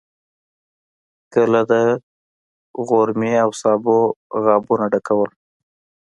کله 1.33 1.61
د 1.71 1.73
قورمې 2.89 3.33
او 3.43 3.49
سابو 3.61 3.97
قابونه 4.45 4.85
ډکول. 4.93 5.31